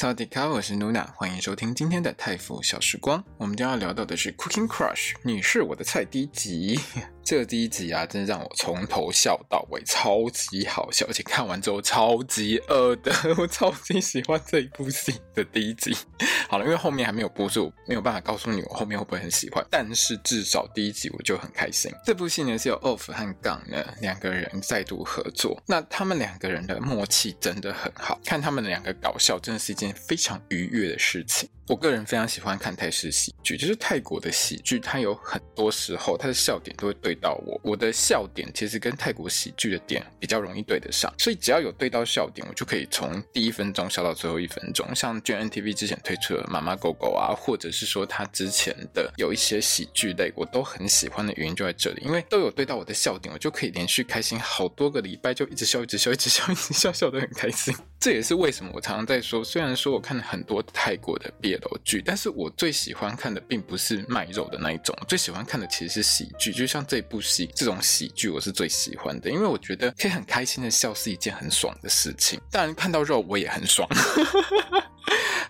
[0.00, 3.22] 大家好，我是 Luna，欢迎收听今天的泰腐小时光。
[3.36, 6.78] 我们将要聊到的是《Cooking Crush》，你是我的菜第一集。
[7.28, 15.94] 这第一集啊，真的让我从头笑到尾，超级好笑，而且看完之后超级饿的， 我超级喜欢这一部戏的第一集。
[16.48, 21.92] 好了，因为后面还没有播出，没有办法告诉你我后面会不会很喜欢，但是至少第一集我就很开心。
[22.02, 31.46] 这部戏呢是由 Off 和 Gang 呢两个人再度合作，那他们两个人的默契真的很好，看他们两个搞笑真的是一件非常愉悦的事情。
[31.68, 37.60] 我个人非常喜欢看泰式喜剧，就是泰国的喜剧，它有很多时候它的笑点都会对到我。
[37.62, 44.88] 我的笑点其实跟泰国喜剧的点比较容易对得上，所以只要有对到笑点，我就可以从第一分钟笑到最后一分钟。
[44.94, 57.76] 像 G N T V 之前推出的《妈妈狗狗》啊，或者是说他之前的有一些喜剧类，我都很喜欢的原因就在这里，因为都有对到我的笑点，我就可以连续开心好多个礼拜，就一直笑，一直笑，一直笑，一直笑，笑得很开心。
[58.00, 72.40] 这也是为什么我常常在说，虽然说我看了很多泰国的 BL 剧，但是我最喜欢看的并不是卖肉的那一种，最喜欢看的其实是喜剧，就像这部戏这种喜剧，我是最喜欢的，因为我觉得可以很开心的笑是一件很爽的事情。
[72.50, 73.88] 当然看到肉我也很爽。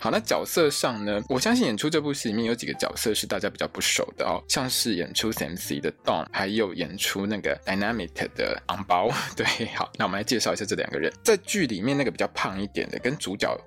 [0.01, 9.11] 好，那角色上呢，我相信演出这部戏里面有几个角色是大家比较不熟的哦，像是演出 SAMC 的 Don，还有演出那个 Dynamite 的昂包。
[9.35, 13.59] 对，好，那我们来介绍一下这两个人，在剧里面那个比较胖一点的跟主角。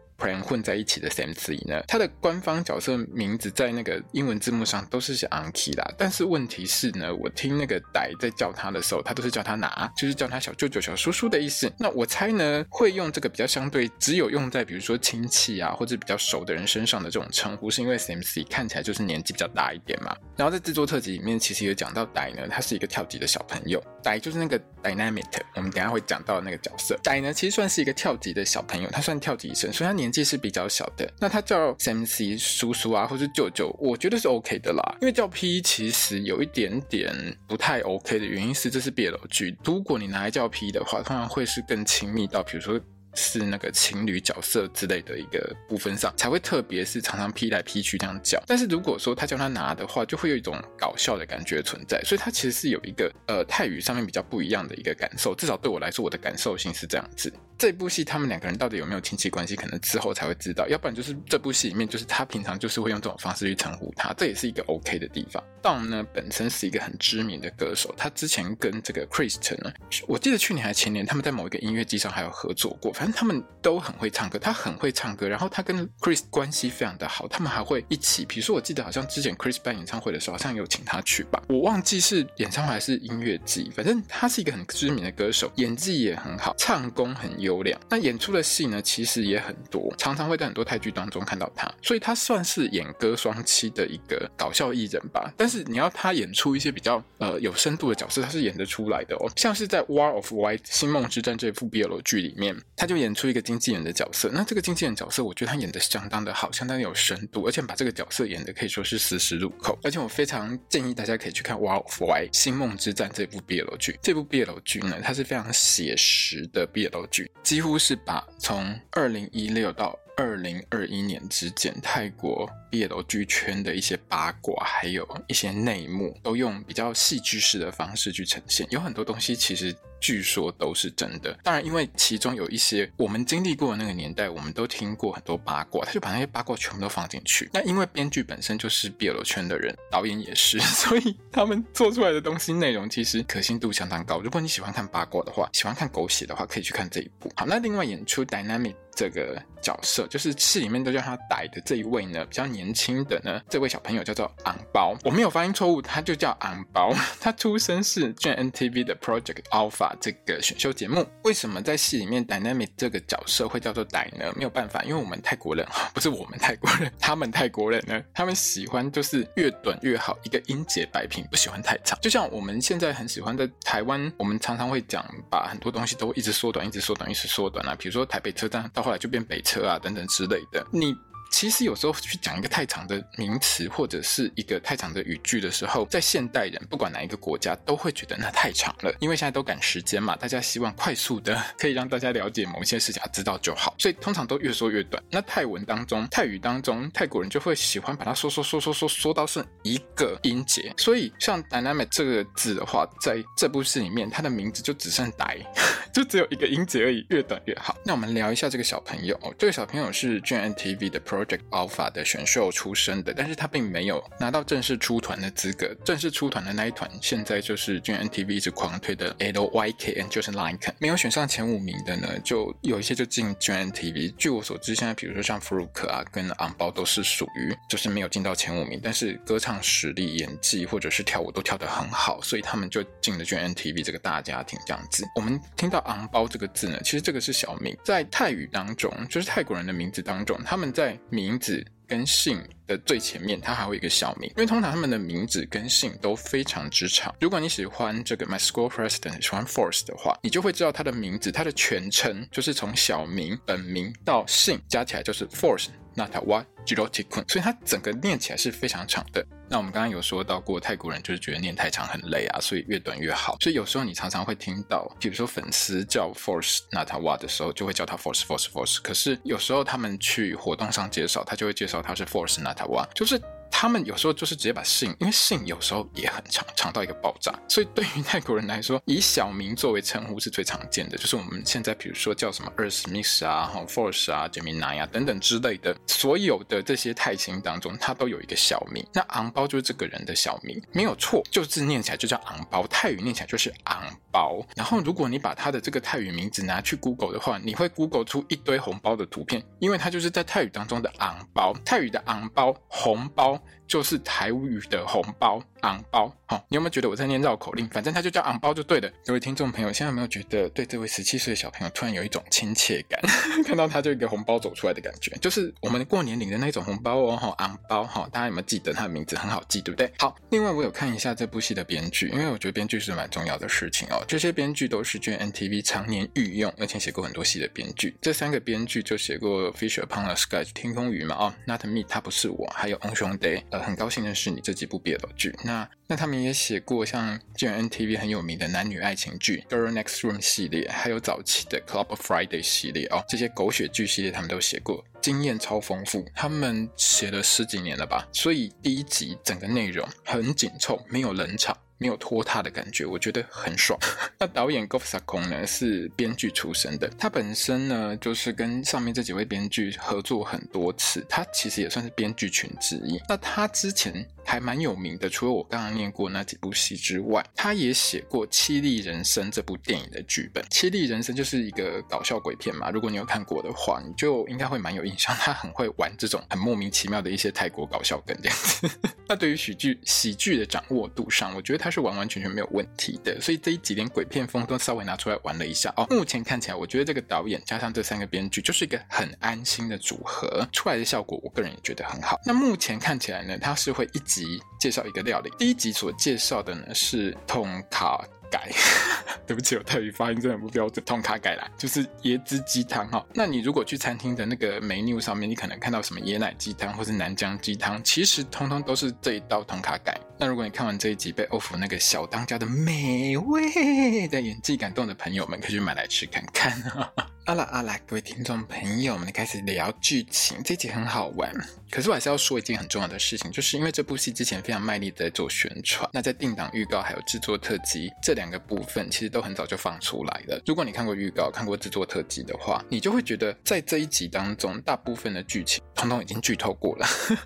[0.41, 11.71] 混在一起的 SAMC 呢，他的官方角色名字在那个英文字幕上都是写 Anki 啦，但是问题是呢，我听那个歹在叫他的时候，他都是叫他拿，就是叫他小舅舅、小叔叔的意思。
[11.79, 20.15] 那我猜呢，会用这个比较相对只有用在比如说亲戚啊或者比较熟的人身上的这种称呼，是因为 SAMC 看起来就是年纪比较大一点嘛。
[20.37, 26.95] 然后在制作特辑里面，其实有讲到歹呢，他是一个跳级的小朋友，歹就是那个 Dynamite，我们等下会讲到那个角色。
[27.03, 30.10] 歹呢，其实算是一个跳级的小朋友，他算跳级生，所以他年。
[30.11, 34.97] 年纪是比较小的，那他叫 SAMC 叔叔啊，或是舅舅，我觉得是 OK 的啦。
[34.99, 37.15] 因为叫 P 其实有一点点
[37.47, 42.77] 不太 OK 的原因是，这是 BL 剧，如果你拿来叫 P 的话，通常会是更亲密到，比如说。
[43.13, 57.31] 是那个情侣角色之类的一个部分上才会特别是常常 P 来 P 去这样叫，但是如果说他叫他拿的话，就会有一种搞笑的感觉存在，所以他其实是有一个呃泰语上面比较不一样的一个感受，至少对我来说，我的感受性是这样子。
[57.57, 65.43] 这部戏他们两个人到底有没有亲戚关系，可能之后才会知道，要不然就是这部戏里面就是他平常就是会用这种方式去称呼他，这也是一个 OK 的地方。
[65.61, 69.71] 道呢本身是一个很知名的歌手，他之前跟这个 Kristen 呢，
[70.07, 73.43] 我记得去年还前年他们在某一个音乐季上还有合作过，反正他们。
[73.63, 87.79] 都很会唱歌，他很会唱歌，然后他跟 Chris 关系非常的好，他们还会一起，比如说我记得好像之前 Chris 办演唱会的时候，好像有请他去吧，我忘记是演唱会还是音乐季，反正他是一个很知名的歌手，演技也很好，唱功很优良。
[87.87, 95.31] 那演出的戏呢，其实也很多，常常会在很多泰剧当中看到他，所以他算是演歌双栖的一个搞笑艺人吧。
[95.37, 109.79] 但是你要他演出一些比较呃有深度的角色，他是演得出来的哦，像是在《War of White》星梦之战这部 BL 剧里面，他就演出一个经纪人的角色，那这个经纪人角色，我觉得他演的相当的好，相当有深度，而且把这个角色演的可以说是丝丝入扣。
[109.81, 113.97] 而且我非常建议大家可以去看《War of White》星梦之战这部 BL 剧。
[114.01, 128.67] 这部 BL 剧呢，它是非常写实的 BL 剧，几乎是把从二零一六到二零二一年之间泰国 BL 剧圈的一些八卦，还有一些内幕，都用比较戏剧式的方式去呈现。
[128.69, 129.75] 有很多东西其实。
[130.03, 137.47] 据说都是真的，当然，因为其中有一些我们经历过的那个年代，我们都听过很多八卦，他就把那些八卦全部都放进去。
[137.53, 144.19] 那因为编剧本身就是 BL 圈的人，导演也是，所以他们做出来的东西内容其实可信度相当高。
[144.21, 147.31] 如果你喜欢看八卦的话，喜欢看狗血的话，可以去看这一部。
[147.35, 156.93] 好，那另外演出 Dynamic 这个角色，就是戏里面都叫他歹的这一位呢，比较年轻的呢，这位小朋友叫做昂包，我没有发音错误，他就叫昂包。
[157.19, 161.05] 他出身是 GMMTV 的 Project Alpha 这个选秀节目。
[161.23, 164.31] 为什么在戏里面 Dynamic 这个角色会叫做歹呢？
[164.35, 171.97] 没有办法，因为我们泰国人， 不是我们泰国人， 他们泰国人呢，他们喜欢就是越短越好，一个音节摆平，不喜欢太长。
[172.01, 177.75] 就像我们现在很喜欢在台湾，我们常常会讲，把很多东西都一直缩短，一直缩短，一直缩短啊。
[177.77, 180.65] 比如说台北车站到后来就变北车啊，等等之类的。
[180.71, 180.95] 你
[181.31, 195.01] 其实有时候去讲一个太长的名词或者是一个太长的语句的时候，在现代人不管哪一个国家都会觉得那太长了，因为现在都赶时间嘛，大家希望快速的 可以让大家了解某一些事情，知道就好，所以通常都越说越短。
[195.09, 205.39] 那泰文当中、泰语当中，泰国人就会喜欢把它说说说说说说到剩一个音节，所以像 dynamic 这个字的话，在这部戏里面，它的名字就只剩 dy，
[205.93, 207.75] 就只有一个音节而已，越短越好。
[207.85, 215.71] 那我们聊一下这个小朋友，这个小朋友是 gntv 的 Pro Project Alpha 的选秀出身的，但是他并没有拿到正式出团的资格。
[215.85, 220.73] 正式出团的那一团，现在就是 GNTV 一直狂推的 LYKN，就是 Lycan。
[220.79, 224.15] 没有选上前五名的呢，就有一些就进 GNTV。
[224.17, 235.05] 据我所知，现在比如说像 Fruk 啊跟昂包都是属于就是没有进到前五名，但是歌唱实力、演技或者是跳舞都跳得很好，所以他们就进了 GNTV 这个大家庭这样子。
[235.15, 247.13] 我们听到昂包这个字呢，其实这个是小名，在泰语当中，就是泰国人的名字当中，他们在名字跟姓的最前面，它还会有一个小名，因为通常他们的名字跟姓都非常之长。
[247.19, 259.25] 如果你喜欢这个 My School President，喜欢 Force 的话，你就会知道他的名字，他的全称就是从小名、本名到姓加起来就是 Force Natawa Jirotikul，所以它整个念起来是非常长的。
[259.49, 263.37] 那我们刚刚有说到过，泰国人就是觉得念太长很累啊，所以越短越好。
[263.41, 268.79] 所以有时候你常常会听到，比如说粉丝叫 Force Natawa 的时候，就会叫他 Force Force Force。
[268.81, 273.21] 可是有时候他们去活动上介绍，他就会介绍他是 Force Natawa，就是。
[273.51, 277.31] 他们有时候就是直接把姓，因为姓有时候也很长，长到一个爆炸。
[277.47, 280.97] 所以对于泰国人来说，以小名作为称呼是最常见的。
[280.97, 288.83] 就是我们现在比如说叫什么 Earth Mix 啊、Force 啊、Gemini 啊等等之类的，所有的这些泰星当中，它都有一个小名。
[288.93, 294.43] 那昂包就是这个人的小名，没有错，就字念起来就叫昂包，泰语念起来就是昂包。
[294.55, 303.40] 然后如果你把他的这个泰语名字拿去 Google 的话，你会 Google 出一堆红包的图片，因为它就是在泰语当中的昂包，泰语的昂包，红包。
[303.67, 305.41] 就是台语的红包。
[305.61, 307.67] 昂包，好、哦，你有没有觉得我在念绕口令？
[307.69, 308.91] 反正他就叫昂包就对了。
[309.05, 312.99] 各位听众朋友，现在有没有觉得对这位十七岁的小朋友突然有一种亲切感？
[313.45, 319.91] 看到他就一个红包走出来的感觉，就是我们过年领的那种红包哦，哈、昂包，哈、大家有没有记得他的名字很好记，对不对？
[319.99, 324.03] 好，另外我有看一下这部戏的编剧，因为我觉得编剧是蛮重要的事情哦。
[324.07, 327.95] 这些编剧都是 GMMTV 常年御用，而且写过很多戏的编剧。
[328.01, 335.33] 这三个编剧就写过《Fish Upon the Sky》天空鱼嘛，哦，Not Me，他不是我，还有《英雄 day》，呃，很高兴认识你这几部 BL 剧。
[335.51, 346.05] 那那他们也写过像 GMMTV 很有名的男女爱情剧《Girl Next Room》系列，还有早期的《Club Friday》系列哦，这些狗血剧系列他们都写过，经验超丰富。
[346.15, 351.57] 他们写了十几年了吧，所以第一集整个内容很紧凑，没有冷场。
[351.81, 353.75] 没有拖沓的感觉，我觉得很爽。
[354.19, 363.01] 那导演 Go F s a k o n 呢是编剧出身的，他本身呢就是跟上面这几位编剧合作很多次，他其实也算是编剧群之一。
[363.09, 370.41] 那他之前还蛮有名的，除了我刚刚念过那几部戏之外，他也写过《凄厉人生》这部电影的剧本。
[370.47, 375.13] 《凄厉人生》就是一个搞笑鬼片嘛，如果你有看过的话，你就应该会蛮有印象。
[375.15, 378.69] 他很会玩这种很莫名其妙的一些泰国搞笑梗这样子。
[379.09, 381.71] 那对于喜剧喜剧的掌握度上，我觉得他。
[381.71, 385.87] 是完完全全没有问题的，所以这一集连鬼片风都稍微拿出来玩了一下哦。
[385.89, 392.19] 目前看起来，我觉得这个导演加上这三个编剧就是一个很安心的组合，出来的效果我个人也觉得很好。
[392.25, 394.20] 那目前看起来呢，他是会一集
[394.59, 398.03] 介绍一个料理，第一集所介绍的呢是通卡。
[398.31, 398.49] 改，
[399.27, 400.81] 对不起，我泰语发音真的不标准。
[400.85, 403.05] 通卡改啦，就是椰汁鸡汤哈。
[403.13, 409.99] 那你如果去餐厅的那个 menu 上面，你可能看到什么椰奶鸡汤或是南姜鸡汤，其实通通都是这一道通卡改。
[410.17, 416.57] 那如果你看完这一集被欧福那个小当家的美味的演技感动的朋友们，可以去买来吃看看。
[417.31, 421.33] 阿拉阿拉，各位听众朋友我们，开始聊剧情，这集很好玩。
[421.69, 430.41] 可是我还是要说一件很重要的事情，就是因为这部戏之前非常卖力的在做宣传，那在定档预告还有制作特辑这两个部分，其实都很早就放出来了。
[430.45, 436.85] 如果你看过预告、看过制作特辑的话，你就会觉得在这一集当中，大部分的剧情通通已经剧透过了，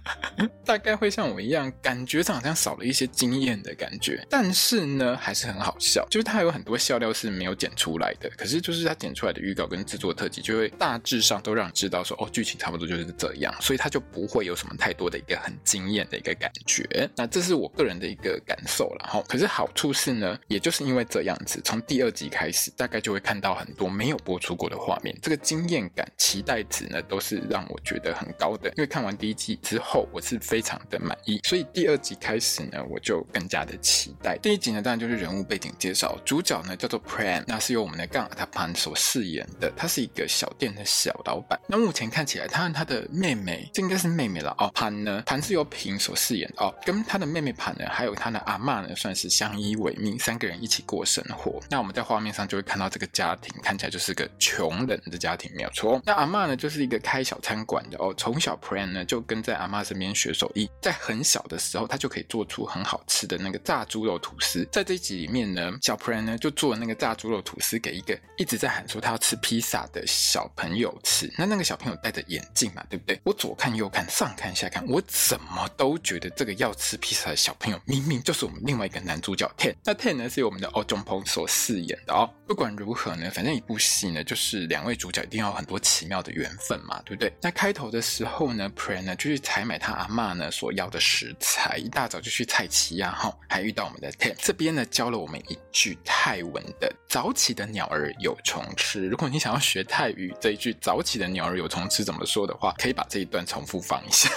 [0.63, 4.24] 大概会像我一样，感觉上好像少了一些惊艳的感觉。
[4.29, 17.09] 但是呢，还是很好笑，就是它有很多笑料是没有剪出来的，可是就是它剪出来的预告跟制作特辑就会大致上都让你知道说，哦，剧情差不多就是这样，所以它就不会有什么太多的一个很惊艳的一个感觉。
[17.15, 19.23] 那这是我个人的一个感受了哈。
[19.25, 28.67] 可是好处是呢，也就是因为这样子，从第二集开始，大概就会看到很多没有播出过的画面，这个惊艳感、期待值呢，都是让我觉得很高的。
[28.71, 34.37] 因为看完第一集之后，我是非常的满意，所以第二集开始呢，我就更加的期待。
[34.39, 39.71] 第一集呢，当然就是人物背景介绍，主角呢叫做 Pran，那是由我们的 Ganga 所饰演的。
[39.75, 41.60] 他是一个小店的小老板。
[41.67, 44.72] 那目前看起来，他和他的妹妹，这应该是妹妹了哦。
[44.74, 51.62] 盘呢，盘是由平所饰演哦，跟他的妹妹盘呢，还有他的阿嬷呢，算是相依为命，三个人一起过生活。
[51.70, 56.01] 那我们在画面上就会看到这个家庭看起来就是个穷人的家庭，没有错。
[56.05, 58.13] 那阿嬷呢，就是一个开小餐馆的哦。
[58.17, 64.67] 从小 Pran 呢就跟在阿嬷身边学手艺，在很小的时候，他就可以做出很好吃的那个炸猪肉吐司。
[64.72, 71.31] 在这一集里面呢，小 Pran 呢就做那个炸猪肉吐司给一个一直在喊说他要吃披萨的小朋友吃。
[71.38, 73.19] 那那个小朋友戴着眼镜嘛，对不对？
[73.24, 79.74] 我左看右看，上看下看，我怎么都觉得这个要吃披萨的小朋友明明就是我们另外一个男主角 Ten。
[79.84, 82.29] 那 Ten 呢是由我们的 Oh j o n p o n g 所饰演的哦。
[82.48, 87.34] 不管如何呢，反正一部戏呢就是两位主角一定要有很多奇妙的缘分嘛，对不对？
[87.41, 94.36] 那开头的时候呢，Pran 呢就去采买他阿嬷呢所要的食材，一大早就去菜市啊，哈，还遇到我们的 Ten。
[94.38, 99.07] 这边呢教了我们一句泰文的“早起的鸟儿有虫吃”。
[99.10, 104.29] 如果你想要学泰语这一句“早起的鸟儿有虫吃”怎么说的话，可以把这一段重复放一下。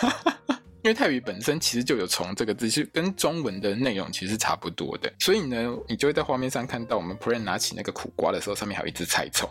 [0.83, 9.49] 因为泰语本身其实就有“虫”这个字，是跟中文的内容其实差不多的，所以呢，你就会在画面上看到我们 Pran 拿起那个苦瓜的时候，上面还有一只菜虫。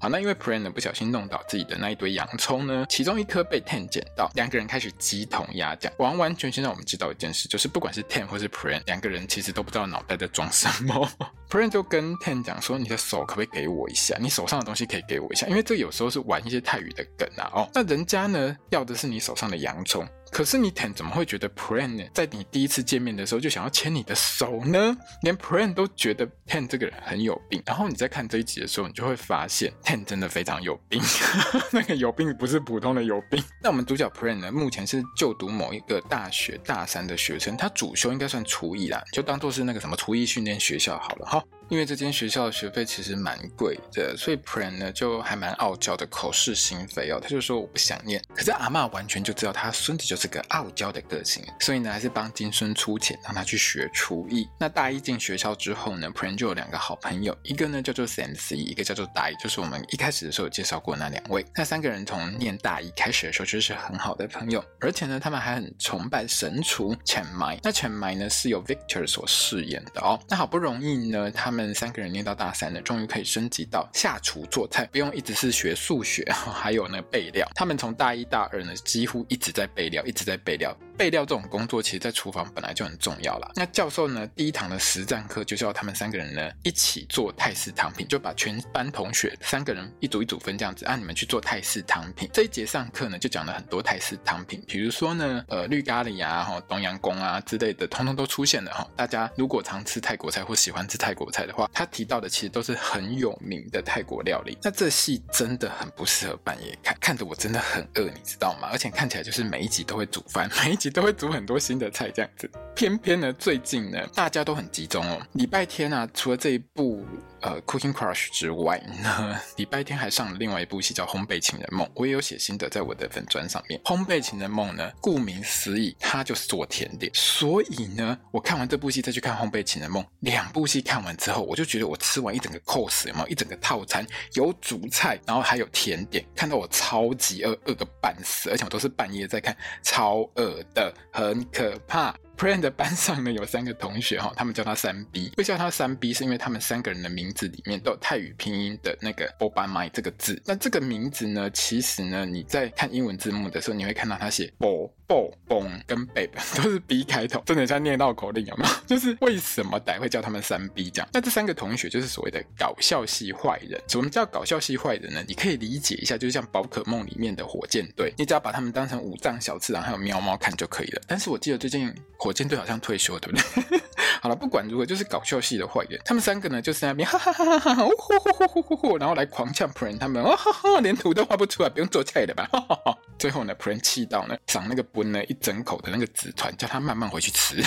[0.00, 11.06] 好，那因为 Pran 呢不小心弄倒自己的那一堆洋葱呢，其中一颗被 Ten 捡到，两个人开始鸡同鸭讲，完完全全让我们知道一件事，就是不管是 Ten 或是 Pran，两个人其实都不知道脑袋在装什么。
[11.50, 14.16] Pran 就跟 Ten 讲说：“你的手可不可以给我一下？
[14.18, 17.50] 你手上的东西可以给我一下，因为这有时候是玩一些泰语的梗啊。
[17.52, 22.04] 哦，那人家呢要的是你手上的洋葱。”可是你 Ten 怎么会觉得 Pran 呢？
[22.14, 24.96] 在你第一次见面的时候就想要牵你的手呢？
[25.22, 27.62] 连 Pran 都觉得 Ten 这个人很有病。
[27.66, 31.02] 然后你在看这一集的时候，你就会发现 Ten 真的非常有病。
[31.72, 33.42] 那个有病不是普通的有病。
[33.62, 41.44] 那我们主角 Pran 呢，目前是就读某一个大学大三的学生，他主修应该算厨艺啦，就当做是那个什么厨艺训练学校好了哈。
[41.70, 47.20] 因为这间学校的学费其实蛮贵的，所以 Pran 呢就还蛮傲娇的，口是心非哦。
[47.22, 54.48] 他就说我不想念，可是阿嬷完全就知道他孙子就是个傲娇的个性，所以呢还是帮金孙出钱让他去学厨艺。
[54.58, 61.46] 那大一进学校之后呢，Pran 就有两个好朋友，一个呢叫做 Sensei，一个叫做 Dai，就是我们一开始的时候有介绍过那两位。
[61.54, 67.60] 那三个人从念大一开始的时候就是很好的朋友，而且呢他们还很崇拜神厨 Chiang Mai。
[67.62, 70.18] 那 Chiang Mai 呢是由 Victor 所饰演的哦。
[70.28, 71.59] 那好不容易呢他们。
[71.60, 77.48] 们三个人念到大三了，终于可以升级到下厨做菜，不用一直是学数学， 还有那备料。
[77.54, 80.76] 他们从大一大二呢，几乎一直在备料，一直在备料。
[81.00, 83.50] 备料这种工作，其实在厨房本来就很重要了。
[83.54, 92.28] 那教授呢，第一堂的实战课就是要他们三个人呢一起做泰式汤品，就把全班同学三个人一组一组分这样子，让你们去做泰式汤品。
[92.34, 98.86] 这一节上课呢，就讲了很多泰式汤品，比如说呢，呃，绿咖喱啊，哈，冬阴功啊之类的，通通都出现了哈。
[98.94, 104.58] 大家如果常吃泰国菜或喜欢吃泰国菜的话，他提到的其实都是很有名的泰国料理。
[104.62, 108.68] 那这戏真的很不适合半夜看，看得我真的很饿，你知道吗？
[108.70, 110.89] 而且看起来就是每一集都会煮饭，每一集。
[110.90, 115.20] 都会煮很多新的菜这样子，偏偏呢，最近呢，大家都很集中哦。
[115.32, 117.04] 礼拜天啊，除了这一部
[117.42, 123.80] 呃《Cooking Crush》之外呢，礼拜天还上了另外一部戏叫《烘焙情人梦》，我也有写心得在我的粉砖上面。
[123.84, 127.10] 《烘焙情人梦》呢，顾名思义，它就是做甜点。
[127.14, 133.26] 所以呢，我看完这部戏再去看《烘焙情人梦》，两部戏看完之后，我就觉得我吃完一整个 course，有没有？
[133.28, 140.92] 一整个套餐，有主菜，然后还有甜点，看到我超级饿，饿个半死，而且我都是半夜在看，超饿的。
[141.12, 142.14] 很可怕。
[142.40, 145.30] Pran 的班上呢，有三个同学哈，他们叫他三 B。
[145.36, 150.40] 会叫他三 B 是因为他们三个人的名字里面都有泰语拼音的那个 Bobamai 这个字。
[150.46, 158.70] 那这个名字呢，其实呢，你在看英文字幕的时候，你会看到他写 Bo、Bo、Bong 跟 b a b 都是 B 开头，真的像念绕口令，有没有？
[158.86, 161.08] 就是为什么歹会叫他们三 B 这样？
[161.12, 163.82] 那这三个同学就是所谓的搞笑系坏人。
[163.88, 165.20] 什么叫搞笑系坏人呢？
[165.26, 171.02] 你可以理解一下，就是像宝可梦里面的火箭队，你只要把他们当成五藏小次郎还有喵猫看就可以了。
[171.08, 173.80] 但是我记得最近火箭队好像退休，对不对？
[174.22, 176.00] 好了，不管如何，就是搞笑系的坏人。
[176.04, 182.48] 他们三个呢，就是在那边哈哈哈哈哈哈，呼呼呼呼呼呼，然后来狂呛 Pran 他们，哦哈哈，连图都画不出来，不用做菜了吧？
[182.52, 182.98] 哈哈哈。
[183.18, 187.64] 最后呢，Pran 气到呢，赏那个吞了一整口的那个纸团，叫他慢慢回去吃。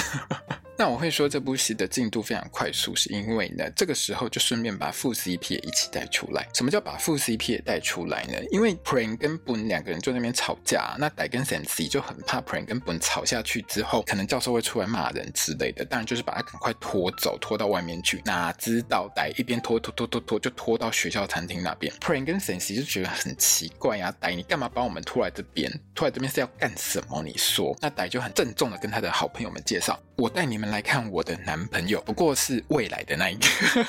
[0.77, 6.47] 那我会说这部戏的进度非常快速，是因为呢，这个时候就顺便把副 CP 也一起带出来。
[6.53, 8.33] 什么叫把副 CP 也带出来呢？
[8.51, 18.21] 因为 Pran 跟 Boone 两个人就在那边吵架，那歹跟 Sensei 就很怕 Pran 跟 Boone 吵下去之后，可能教授会出来骂人之类的，当然就是把他赶快拖走，拖到外面去。
[18.25, 21.93] 哪知道歹一边拖拖拖拖拖，就拖到学校餐厅那边。
[21.99, 25.71] Pran 跟 Sensei 就觉得很奇怪呀、啊，歹你干嘛把我们拖来这边？
[25.93, 27.21] 拖来这边是要干什么？
[27.21, 27.75] 你说？
[27.79, 31.33] 那歹就很郑重的跟他的好朋友们介绍，我带你们来看我的。
[31.45, 33.85] 男朋友不过是未来的那一个，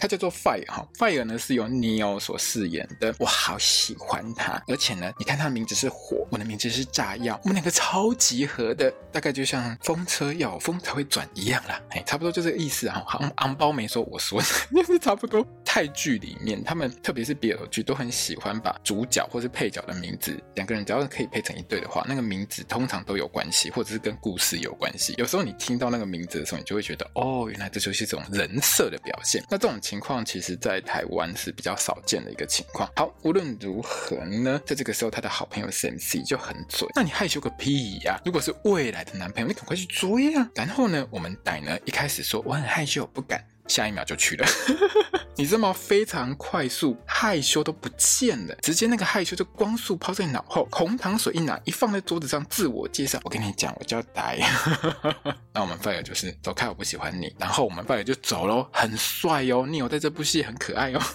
[0.00, 15.46] 他叫做 Fire 哈，Fire 呢是由 Neil 所饰演的，我好喜欢他，而且呢，你看他的名字是火，我的名字是炸药，我们两个超级合的，大概就像风车要风才会转一样啦，哎，差不多就这个意思啊，昂昂包没说我说的，就是差不多。
[15.64, 25.14] 泰剧里面，他们特别是 BL 剧都很喜欢把主角或是配角的名字，两个人只要是可以配成一对的话，那个名字通常都有关系，或者是跟故事有关系。
[25.16, 29.44] 有时候你听到那个名字的时候，你就会觉得，哦，原来这就是一种人设的表现。
[29.48, 32.88] 那这种情况其实，在台湾是比较少见的一个情况。
[32.94, 40.48] 好，无论如何呢，在这个时候，他的好朋友 CMC 就很嘴，那你害羞个屁呀、如果是未来的男朋友，你赶快去追啊！
[40.54, 43.44] 然后呢，我们歹呢一开始说我很害羞，不敢。
[43.70, 44.46] 下一秒就去了，
[45.36, 45.72] 你知道吗？
[45.72, 53.20] 非常快速，害羞都不见了，直接那个害羞就光速抛在脑后，红糖水一拿，一放在桌子上，自我介绍。
[53.22, 54.38] 我跟你讲，我叫呆。
[55.54, 57.34] 那我们 Fire 就是走开，我不喜欢你。
[57.38, 61.00] 然后我们 Fire 就走喽，很帅哦，你有在这部戏很可爱哦。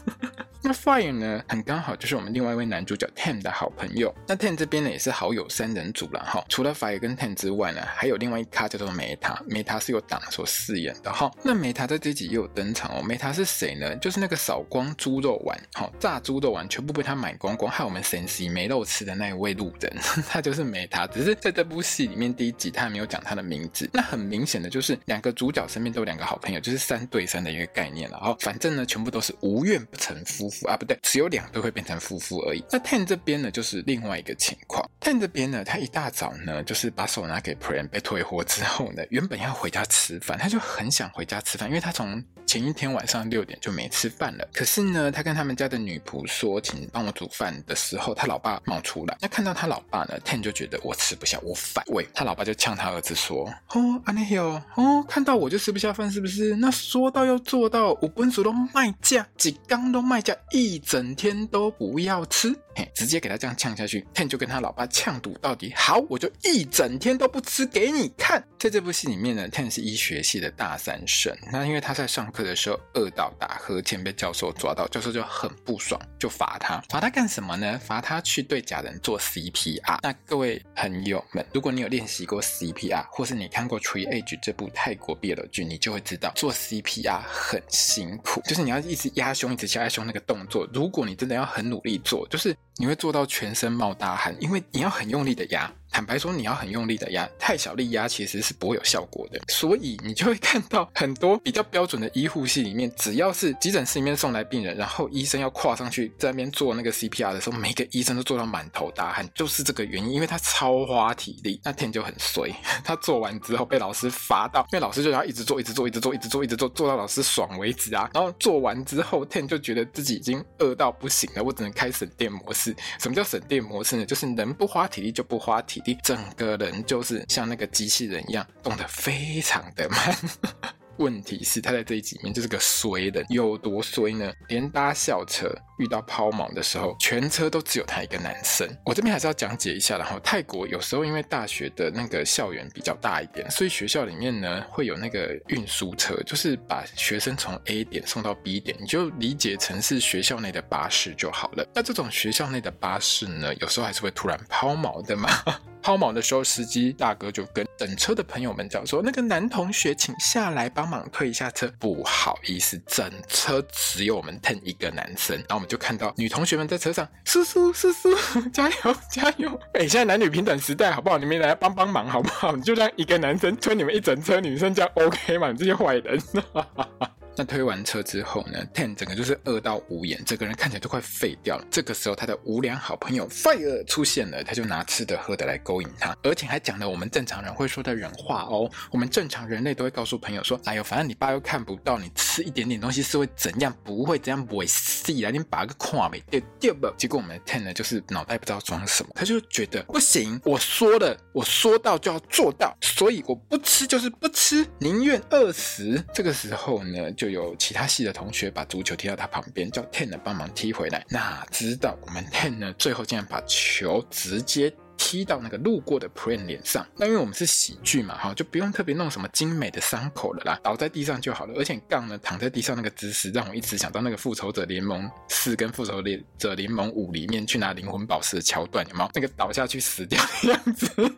[0.68, 4.12] 那 Fire 呢，很刚好就是我们另外一位男主角 Ten 的好朋友。
[4.28, 6.44] 那 Ten 这边呢，也是好友三人组了哈。
[6.50, 11.32] 除了 Fire 跟 Ten 之外呢，还有另外一咖叫做 Meta，Meta 是由党所饰演的哈。
[11.44, 13.04] 那 Meta 在这集又有登场哦。
[13.04, 13.96] Meta 是谁呢？
[13.98, 19.92] 就是那个扫光猪肉丸，好炸猪肉丸全部被他买光光，害我们 Sensei 没肉吃的那一位路人，
[20.30, 21.08] 他就是 Meta。
[21.08, 23.90] 只是在这部戏里面第一集他还没有讲他的名字。
[23.92, 28.18] 那很明显的就是两个主角身边都有两个好朋友，就是三对三的一个概念了。
[28.20, 30.68] 哈，反正呢，全部都是无怨不成夫妇。
[30.68, 32.64] 啊，不对，只有两对会变成夫妇而已。
[32.72, 34.88] 那 Ten 这边呢，就是另外一个情况。
[35.02, 44.48] Ten 这边呢，他一大早呢，就是把手拿给 Pran 被退货之后呢，原本要回家吃饭，他就很想回家吃饭，因为他从前一天晚上六点就没吃饭了。
[44.54, 49.18] 可是呢，他跟他们家的女仆说，请帮我煮饭的时候，他老爸冒出来。
[49.22, 52.08] 那看到他老爸呢，Ten 就觉得我吃不下，我反胃。
[52.14, 56.56] 他老爸就呛他儿子说：“哦，阿内哦，哦，看到我就吃不下饭，是不是？
[56.56, 65.74] 那说到要做到，我本属都卖价，几缸都卖价。”一整天都不要吃，嘿，直接给他这样呛下去，Ten 就跟他老爸呛赌到底。
[65.76, 68.46] 好，我就一整天都不吃给你看。
[68.60, 76.84] 在这部戏里面呢，Ten 是医学系的大三生，那因为他在上课的时候饿到打呵欠，被教授抓到，教授就很不爽，就罚他。
[76.90, 77.80] 罚他干什么呢？
[77.80, 80.00] 罚他去对假人做 CPR。
[80.02, 90.68] 那各位朋友们，如果你有练习过 CPR，或是你看过《Tree Age》这部泰国毕业的剧，你就会知道做 CPR 很辛苦，就是你要一直压胸，一直压胸那个动作。
[90.74, 95.72] 如果你真的要很努力做，就是你会做到全身冒大汗，因为你要很用力的压。
[95.96, 99.40] 坦白说，你要很用力的压，太小力压其实是不会有效果的。
[99.48, 111.62] 所以你就会看到很多比较标准的医护系里面，只要是急诊室里面送来病人，然后医生要跨上去在那边做那个 CPR 的时候，每个医生都做到满头大汗，就是这个原因，因为他超花体力。
[111.64, 112.54] 那天就很衰，
[112.84, 118.10] 他做完之后被老师罚到，因为老师就要一直做，一直做，一直做，一直做，一直做，做到老师爽为止啊。
[118.14, 122.76] 然后做完之后，天就觉得自己已经饿到不行了，我只能开省电模式。
[123.00, 124.06] 什么叫省电模式呢？
[124.06, 126.66] 就是能不花体力就不花体力，整个人。
[126.66, 130.18] 人就是像那个机器人一样动得非常的慢。
[130.98, 134.34] 问题是，他在这一集里面就是个衰人，有多衰呢？
[134.48, 138.68] 连搭校车遇到抛锚的时候，全车都只有他一个男生。
[138.84, 151.68] 我这边还是要讲解一下，然后泰国有时候因为大学的那个校园比较大一点，所以学校里面呢会有那个运输车，就是把学生从 A 点送到 B 点，你就理解成是学校内的巴士就好了。
[151.76, 155.30] 那这种学校内的巴士呢，有时候还是会突然抛锚的嘛。
[155.86, 165.38] 抛锚的时候，司机大哥就跟等车的朋友们讲说：“那个男同学，请下来帮忙推一下车。”不好意思，整车只有我们推一个男生。
[165.38, 168.10] 然后我们就看到女同学们在车上：“叔叔，叔叔，
[168.50, 171.20] 加油，加油！”哎，现在男女平等时代，好不好？
[171.20, 172.56] 你们来帮帮忙，好不好？
[172.58, 175.52] 你就让一个男生推你们一整车女生，这样 OK 吗？
[175.52, 176.20] 你这些坏人！
[177.38, 181.66] 那推完车之后呢，Ten 整个就是饿到无言，这个人看起来都快废掉了。
[181.70, 188.72] 这个时候，他的无良好朋友 Fire 出现了，他就拿吃的喝的来勾引他，而且还讲了我们正常人会说的人话哦。
[188.90, 193.76] 我们正常人类都会告诉朋友说：“哎呦，反正你爸又看不到，你吃一点点东西是会怎样？
[193.84, 206.02] 不会这样不会死来，你把个跨没对对不？”结果我们的 Ten 呢，就是脑袋不知道装什么，他就觉得不行，我说了，我说到就要做到，所以我不吃就是不吃，宁愿饿死。
[206.14, 207.25] 这个时候呢，就。
[207.26, 211.04] 就有其他系的同学把足球踢到他旁边，叫 Ten 呢帮忙踢回来。
[211.10, 216.86] 哪知道我们 Ten 呢，最后竟然把球直接踢到那个路过的 Pran 脸上。
[216.96, 221.56] 那因为我们是喜剧嘛，哈，就不用特别弄什么精美的伤口了啦，倒在地上就好了。
[221.58, 226.04] 而且杠呢躺在地上那个姿势，让我一直想到那个复仇者联盟四跟复仇
[226.38, 229.10] 者联盟五里面去拿灵魂宝石的桥段，有没有？
[229.16, 231.16] 那个倒下去死掉的样子。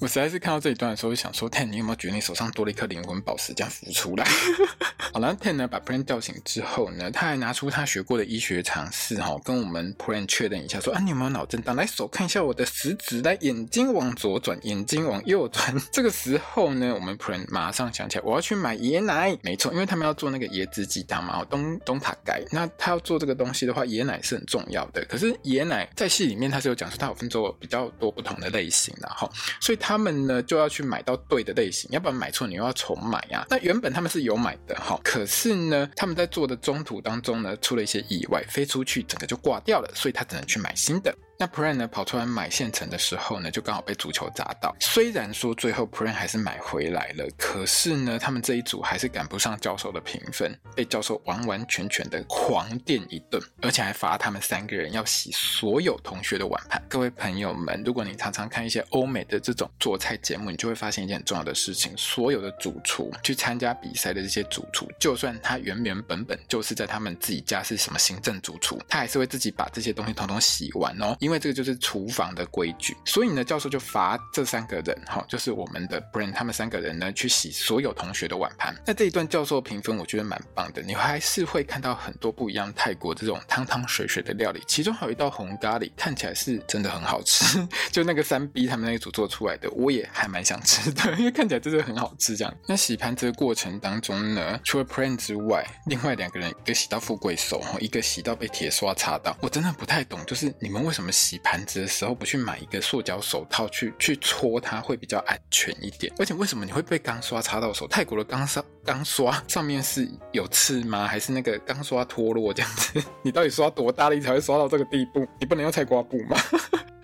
[0.00, 4.26] 我实在是看到这一段的时候，就想说，Ten，你有没有觉得你手上多了一颗灵魂宝石这样浮出来？
[5.12, 11.76] 好了，Ten 呢把 Pran 叫醒之后呢，他还拿出他学过的医学常识哈，跟我们 Pran 确认一下说，说啊，你有没有脑震荡？
[11.76, 15.74] 来手看一下我的食指，来眼睛往左转，眼睛往右转。
[15.92, 19.38] 这个时候呢，我们 Pran 马上想起来，我要去买椰奶。
[19.42, 22.42] 没错，因为他们要做那个椰子鸡汤嘛，东东塔盖。
[22.50, 25.04] 那他要做这个东西的话，椰奶是很重要的。
[25.04, 29.30] 可是椰奶在戏里面他是有讲说，它有分做比较多不同的类型的哈，
[29.60, 33.46] 所以他他们呢就要去买到对的类型，要不然买错你又要重买呀。
[33.48, 41.14] 那原本他们是有买的哈，可是呢，他们在做的中途当中呢，出了一些意外，飞出去整个就挂掉了，所以他只能去买新的。
[41.36, 44.74] 那 Pran 呢跑出来买现成的时候呢，就刚好被足球砸到。
[44.78, 56.80] 虽然说最后 Pran 还是买回来了，可是呢，他们这一组还是赶不上教授的评分，被教授完完全全的狂电一顿，而且还罚他们三个人要洗所有同学的碗盘。
[56.88, 71.16] 各位朋友们，如果你常常看一些欧美的这种做菜节目，你就会发现一件很重要的事情：所有的主厨去参加比赛的这些主厨，就算他原原本本就是在他们自己家是什么行政主厨，他还是会自己把这些东西统统洗完哦。
[71.24, 78.76] 因为这个就是厨房的规矩，所以呢，教授就罚这三个人，哈，就是我们的 Brand，他们三个人呢，去洗所有同学的碗盘。
[78.84, 80.82] 那这一段教授评分，我觉得蛮棒的。
[80.82, 87.66] 你还是会看到很多不一样泰国这种汤汤水水的料理，其中还有一道红咖喱，看起来是真的很好吃。
[87.90, 92.36] 就那个三 B 他们那一组做出来的，我也还蛮想吃的， 因为看起来真的很好吃。
[92.36, 99.34] 这样，那洗盘子的过程当中呢，除了 Pran 之外，另外两个人一个洗到富贵手，一个洗到被铁刷擦到。
[99.40, 101.64] 我真的不太懂，就是你们为什么洗盘？
[101.64, 107.86] 子的时候不去买一个塑胶手套去去搓它会比较安全一点，而且为什么你会被钢刷擦到手？
[107.86, 111.06] 泰国的钢刷钢刷上面是有刺吗？
[111.06, 113.02] 还是那个钢刷脱落这样子？
[113.22, 115.26] 你到底刷多大力才会刷到这个地步？
[115.38, 116.36] 你不能用菜瓜布吗？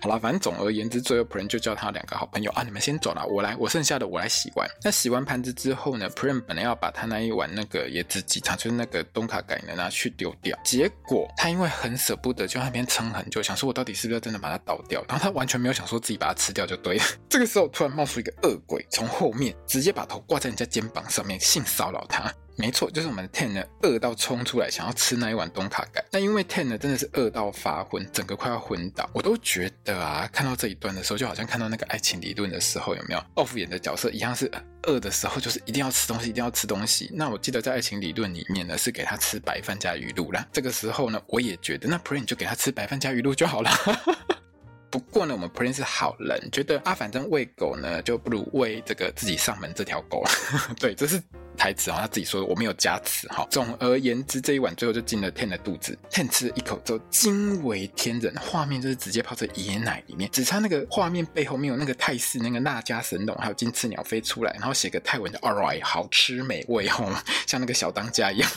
[0.01, 4.67] 好了，反正总而言之，最后 Pran 就叫他两个好朋友啊，你们先走了，我来，我剩下的我来洗完。
[4.83, 15.05] 那洗完盘子之后呢，Pran 本来要把他那一碗那个椰子鸡汤，就是那个东卡盖呢拿去丢掉，结果他因为很舍不得，就在那边撑很久，想说我到底是不是真的把它倒掉？
[15.07, 17.03] 然后他完全没有想说自己把它吃掉就对了。
[17.29, 22.33] 这个时候突然冒出一个恶鬼，从后面直接把头挂在人家肩膀上面，性骚扰他。
[22.57, 26.03] 没错，就是我们的 Ten 呢，饿到冲出来想要吃那一碗东卡盖。
[26.11, 29.09] 那因为 Ten 呢真的是饿到发昏，整个快要昏倒。
[29.13, 34.51] 我都觉得啊，看到这一段的时候，就好像看到那个爱情理论的时候，有没有？？Off 演的角色一样是
[34.83, 37.09] 饿的时候，就是一定要吃东西，一定要吃东西。
[37.13, 40.45] 那我记得在爱情理论里面呢，是给他吃白饭加鱼露啦。
[40.51, 43.71] 这个时候呢，我也觉得那 Pran 就给他吃白饭加鱼露就好了。
[44.91, 50.21] 不过呢，我们 Pran 是好人，觉得啊，反正喂狗呢，就不如喂这个自己上门这条狗。
[50.77, 51.21] 对，这是
[51.61, 53.45] 台词啊，他自己说的，我没有加词哈。
[53.51, 55.95] 总而言之，这一碗最后就进了 Ten 的肚子。
[56.09, 68.49] Ten 吃了一口之后，惊为天人，画面就是直接泡在椰奶里面，只差那个画面背后没有那个泰式那个那迦神龙，还有金翅鸟飞出来，然后写个泰文的 Alright，好吃美味哦，像那个小当家一样。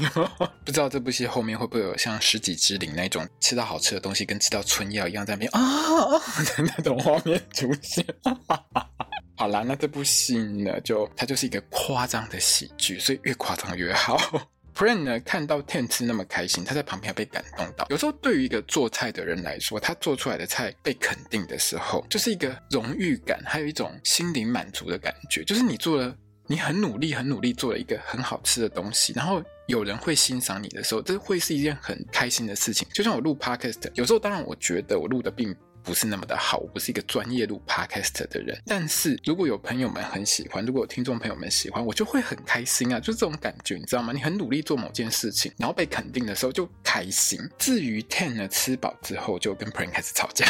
[0.65, 5.61] 不知道这部戏后面会不会有像十几之灵那种吃到好吃的东西，跟吃到春药一样在那边啊。
[6.57, 8.03] 那种画面出现，
[9.45, 14.17] 好啦，那这部戏呢，就它就是一个夸张的喜剧，所以越夸张越好。
[14.75, 17.87] Pran 呢看到 Ten 吃那么开心，他在旁边被感动到。
[17.91, 25.45] 有时候对于一个做菜的人来说，他做出来的菜被肯定的时候，就是一个荣誉感，还有一种心灵满足的感觉。
[25.45, 29.43] 就是你做了，你很努力，很努力做了一个很好吃的东西，然后。
[29.67, 32.87] 有人会欣赏你的时候，这会是一件很开心的事情。
[32.93, 38.59] 就像我录 Podcast，有时候当然我觉得我录的并不是那么的好，我不是一个专业录 Podcast 的人。
[38.67, 42.99] 但是如果有朋友们很喜欢，如果有听众朋友们喜欢，我就会很开心啊！
[42.99, 44.13] 就这种感觉，你知道吗？
[44.13, 47.39] 你很努力做某件事情，然后被肯定的时候就开心。
[47.59, 50.47] 至于 Ten 呢，吃饱之后就跟 Pran 开始吵架。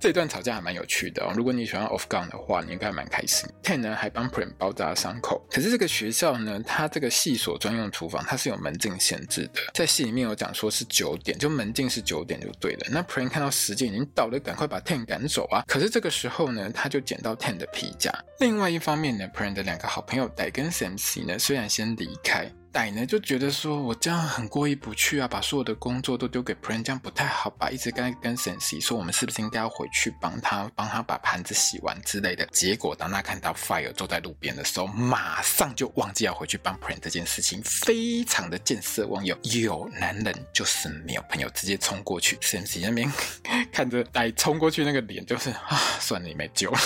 [0.00, 1.32] 这段吵架还蛮有趣的哦。
[1.36, 3.48] 如果你喜欢 Off Gun 的话，你应该还蛮开心。
[3.62, 5.44] Ten 呢还帮 Prin 包扎伤口。
[5.50, 12.86] 可是这个学校呢，它这个系所专用厨房它是有门禁限制的，在戏里面有讲说是九点，就门禁是九点就对了。
[12.90, 15.64] 那 Prin 看到时间已经到了，赶快把 Ten 赶走啊！
[15.66, 18.12] 可是这个时候呢，他就捡到 Ten 的皮夹。
[18.40, 22.52] 另外一方面呢，Prin 的两个好朋友 Dai 跟 Samsi 呢，虽然先离开。
[22.72, 27.70] 歹呢就觉得说，我这样很过意不去啊，把所有的工作都丢给 Pran，这样不太好吧？
[27.70, 32.46] 一直跟跟沈西说，我们是不是应该要回去帮他，帮他把盘子洗完之类的？
[32.46, 39.36] 结果当他看到 Fire 坐在路边的时候，马上就忘记要回去帮 Pran 这件事情，非常的见色忘友。
[39.42, 43.10] 有男人就是没有朋友，直接冲过去沈西那边
[43.72, 46.78] 看着歹冲过去那个脸，就是啊，算了，你没救了。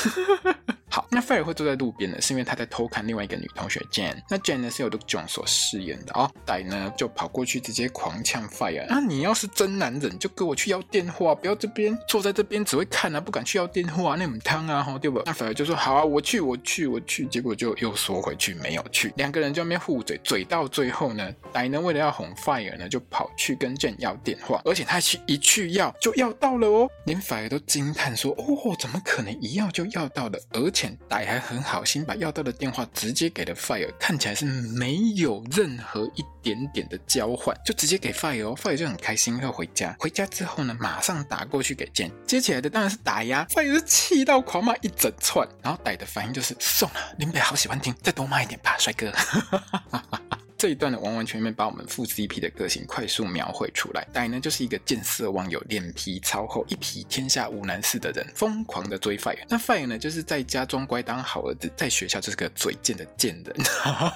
[0.94, 4.22] 好，那 Fire 会坐在路边呢，是因为他在偷看另外一个女同学 Jane。
[4.28, 6.30] 那 Jane 呢是由 Luke Jones 所饰演的哦。
[6.46, 8.84] 歹呢就跑过去直接狂呛 Fire。
[8.90, 15.22] 那、啊、你要是真男人，就跟我去要电话，不要这边坐在这边只会看啊，不敢去要电话，那么烫啊，吼对不？
[15.24, 17.24] 那 Fire 就说好啊，我去，我去，我去。
[17.24, 30.38] 结果就又缩回去没有去，两个人就在那边互嘴，嘴到最后呢，歹呢为了要哄 Fire 呢，就跑去跟 Jane 要电话，而且他去一去要就要到了哦，连 Fire 都惊叹说哦，怎么可能一要就要到了？
[30.50, 39.94] 而且歹还很好心把要到的电话直接给了 Fire，看起来是没有任何一点点的交换，就直接给 Fire 哦，Fire 就很开心要回家。
[39.98, 49.12] 回家之后呢，马上打过去给简接起来的当然是打呀，Fire 是气到狂骂一整串，然后歹的反应就是送了，林北好喜欢听，再多骂一点吧，帅哥。
[50.62, 54.06] 这一段呢，完完全全把我们副 CP 的个性快速描绘出来。
[54.14, 59.44] 歹呢，就是一个见色忘友、脸皮超厚、一匹天下无难事的人，疯狂的追 Fire。
[59.48, 63.56] 那 Fire 呢，就是在家装乖当好儿子，在学校就是个嘴贱的贱人。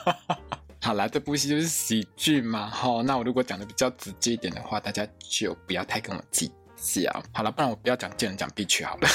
[0.80, 3.02] 好啦，这部戏就是喜剧嘛，哈。
[3.02, 7.11] 那我如果讲的比较直接一点的话，大家就不要太跟我计较。
[7.32, 9.09] 好了，不然我不要讲贱人，讲 b 区好了。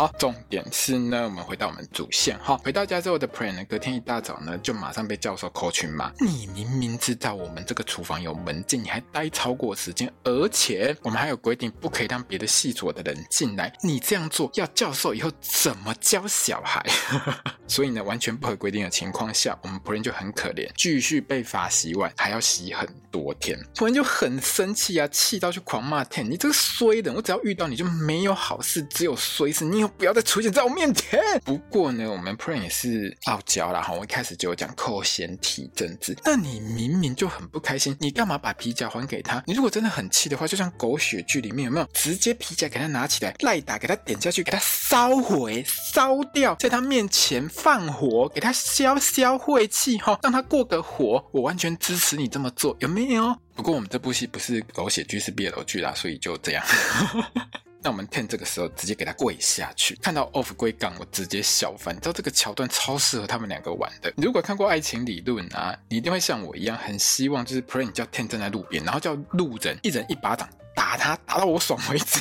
[0.00, 2.56] 好，重点是呢，我们回到我们主线哈。
[2.64, 6.10] 回到家之后的 Pran 呢，隔天一大早呢，就马上被教授扣群骂。
[6.20, 13.70] 你明明知道我们这个厨房有门禁，你还待超过时间，而且我们还有规定，不可以让别的系所的人进来。
[13.82, 16.82] 你这样做，要教授以后怎么教小孩？
[17.68, 23.58] 所以呢，完全不合规定的情况下，我们 Pran 就很可怜，继续被罚洗碗，还要洗很多天。
[23.74, 29.62] Pran 就很生气啊，气到去狂骂 Ten，你这个衰人，我只要遇到你就没有好事，只有衰事。
[29.66, 29.89] 你有。
[29.98, 31.20] 不要再出现在我面前。
[31.44, 33.92] 不过呢，我们 Pran 也是傲娇啦哈。
[33.92, 36.16] 我一开始就有讲扣弦体政治。
[36.24, 39.42] 那你明明就很不开心，你干嘛把皮夹还给他？
[39.46, 41.86] 你如果真的很气的话，就像狗血剧里面有没有？
[41.92, 51.24] 直接皮夹给他拿起来，赖打给他点下去，给他烧毁、烧掉，在他面前放火，给他消消晦气哈，让他过个火。
[51.32, 53.36] 我完全支持你这么做，有没有？
[53.54, 56.64] 不过我们这部戏不是狗血剧，是 BL 剧啦，所以就这样。
[57.82, 61.94] 那我们 Ten 这个时候直接给他跪下去，看到 Off 归杠，我直接笑翻。
[61.94, 64.12] 你知道这个桥段超适合他们两个玩的。
[64.16, 72.20] 如果看过爱情理论啊，你一定会像我一样，很希望就是 Pran 叫 Ten 站在路边，然后叫路人一人一巴掌打他，打到我爽为止。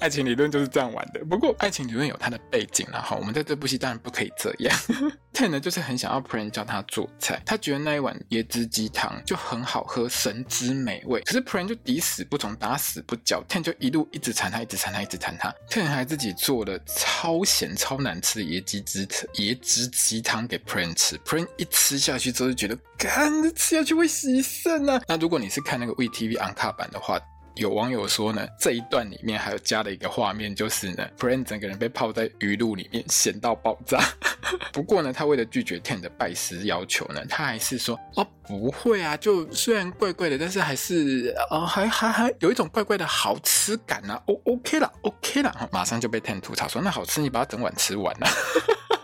[0.00, 4.74] 爱情理论就是这样玩的，不过爱情理论有它的背景啦，哈，我们在这部戏当然不可以这样。
[5.32, 11.20] Ten 呢，就是很想要 Pran 教他做菜，他觉得那一碗椰汁鸡汤就很好喝，神之美味。
[11.20, 15.54] 可是 Pran 就抵死不从，打死不教，Ten 就一路一直缠他，一直缠他，一直缠他。
[15.68, 25.00] Ten 还自己做了超咸超难吃的椰鸡汁椰汁鸡汤给 Pran 吃，Pran 一吃下去之后就觉得，干，吃下去会洗肾啊！
[25.06, 27.20] 那如果你是看那个 VTV Uncut 版的话。
[27.56, 33.98] 有网友说呢，这一段里面还有加了一个画面，就是呢，Pran 整个人被泡在鱼露里面，咸到爆炸。
[34.72, 44.20] 不过呢，他为了拒绝 Ten 的拜师要求呢，他还是说哦，不会啊，就虽然怪怪的，但是还是哦，还还还有一种怪怪的好吃感啊。
[44.26, 48.28] 哦，OK 了，OK 了，马上就被 Ten 吐槽说，那好吃，你把它整碗吃完了。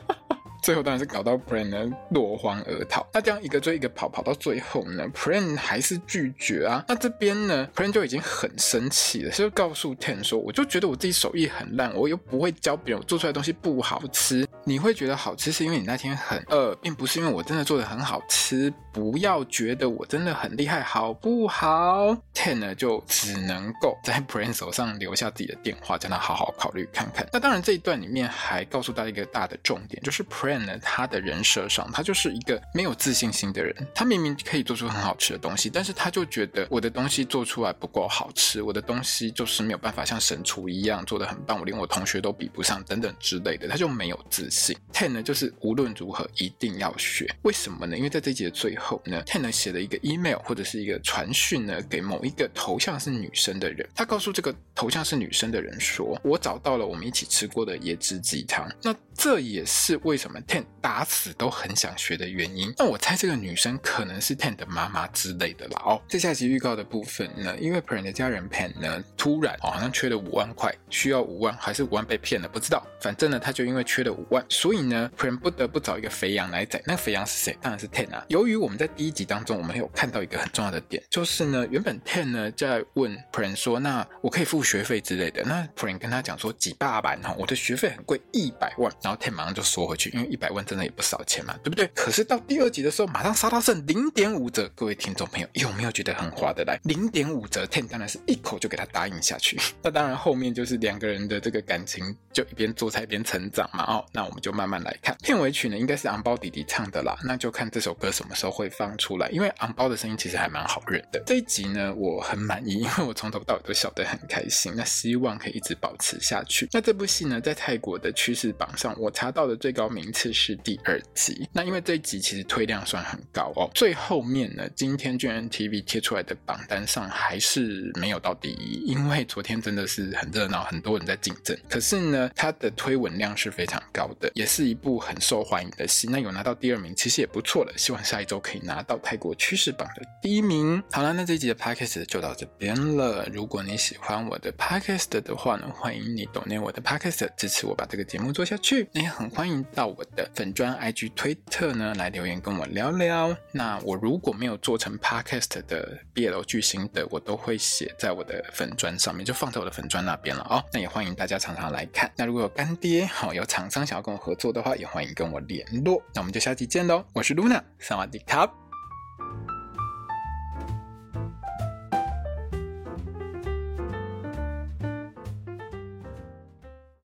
[0.63, 3.07] 最后当然是搞到 Pran 呢落荒而逃。
[3.13, 6.85] 那这样一个追一个跑，跑到最后呢，Pran 还是拒绝啊。
[6.89, 14.46] 那这边呢，Pran 就已经很生气了，就告诉 Ten 说：“我就觉得我自己手艺很烂，我又不会教别人，我做出来东西不好吃。
[14.69, 18.73] 你会觉得好吃是因为你那天很饿，并不是因为我真的做的很好吃。
[18.93, 27.29] 不要觉得我真的很厉害，好不好？”Ten 呢就只能够在 Pran 手上留下自己的电话，叫他好好考虑看看。
[27.33, 30.77] 那当然这一段里面还告诉大家一个大的重点，就是 Pran 呢。
[30.83, 33.75] 他的人设上，他就是一个没有自信心的人。
[33.95, 44.56] 他明明可以做出很好吃的东西，但是他就觉得我的东西做出来不够好吃，我的东西就是没有办法像神厨一样做的很棒，我连我同学都比不上，等等之类的，他就没有自信。
[44.93, 47.97] Ten 呢，就是无论如何一定要学，为什么呢？
[47.97, 62.73] 因为在这集的最后呢，Ten 呢写了一个 email 或者是一个传讯呢，给某一个头像是女生的人，他告诉这个头像是女生的人说：“我找到了我们一起吃过的椰汁鸡汤。”那这也是为什么 Ten 打死都很想学的原因。
[62.77, 65.83] 那我猜这个女生可能是 Ten 的妈妈之类的啦。
[65.85, 72.87] 哦，在下集预告的部分呢，因为 Pran 的家人 Pen 呢突然哦好像缺了五万块，需要五万还是五万被骗了，不知道。
[73.01, 76.81] 反正呢他就因为缺了五万，所以呢 Pran 不得不找一个肥羊来宰。
[76.87, 77.57] 那个肥羊是谁？
[77.61, 78.25] 当然是 Ten 啊。
[78.29, 85.43] 由于我们在第一集当中我们有看到一个很重要的点，就是呢原本 Ten 呢在问 Pran 说，那我可以付学费之类的。
[85.45, 88.93] 那 Pran 跟他讲说几百万哈，我的学费很贵，一百万。
[89.07, 91.87] 然后 Ten 马上就缩回去，因为一百万真的也不少钱嘛，对不对？
[91.95, 96.77] 可是到第二集的时候，马上杀到剩零点五折，各位听众朋友有没有觉得很划得来？
[96.83, 99.57] 零点五折，Ten 当然是一口就给他答应下去。
[99.81, 103.85] 那当然后面就是两个人的这个感情就一边做菜一边成长嘛。
[103.85, 111.23] 哦，那我们就慢慢来看片尾曲呢，应该是昂包弟弟唱的啦，那就看这首歌什么时候会放出来，因为昂包的声音其实还蛮好认的。
[111.25, 114.73] 这一集呢，我很满意，因为我从头到尾都笑得很开心。
[114.75, 116.69] 那希望可以一直保持下去。
[116.73, 121.49] 那这部戏呢，在泰国的趋势榜上，我查到的最高名次是第二集。
[121.53, 123.71] 那因为这一集其实推量算很高哦。
[123.75, 131.57] 最后面呢，今天 GMMTV 贴出来的榜单上还是没有到第一，因为昨天真的是很热闹，很多人在竞争。
[131.69, 136.09] 可是呢，它的推文量是非常高的，也是一部很受欢迎的戏。
[136.09, 137.73] 那有拿到第二名，其实也不错了。
[137.77, 140.83] 希望下一周可以拿到泰国趋势榜的第一名。
[140.91, 143.29] 好了，那这一集的 Podcast 就到这边了。
[143.33, 148.86] 如果你喜欢我的 Podcast 的话呢，欢迎你 donate 我的 Podcast 支持我把这个节目做下去。
[148.93, 153.37] 那也很欢迎到我的粉砖、IG、推特呢来留言跟我聊聊。
[153.53, 160.65] 那我如果没有做成 Podcast 的 BL 剧心得，我都会写在我的粉砖上面，就放在我的粉砖那边了哦。
[160.73, 162.11] 那也欢迎大家常常来看。
[162.17, 166.03] 那如果有干爹好有厂商想要跟我合作的话，也欢迎跟我联络。
[166.15, 167.05] 那我们就下期见喽！
[167.13, 168.66] 我是 Luna，萨瓦迪卡。